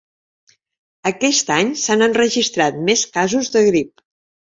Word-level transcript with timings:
Aquest 1.09 1.53
any 1.57 1.71
s'han 1.83 2.07
enregistrat 2.09 2.83
més 2.91 3.07
casos 3.19 3.57
de 3.59 3.67
grip. 3.73 4.07